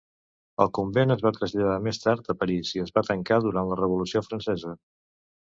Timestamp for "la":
3.75-3.79